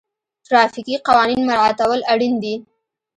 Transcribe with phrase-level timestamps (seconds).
[0.45, 2.55] ټرافیکي قوانین مراعتول اړین دي.